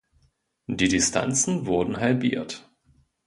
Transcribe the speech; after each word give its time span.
Die 0.65 0.87
Distanzen 0.87 1.67
wurden 1.67 1.97
halbiert. 1.97 2.67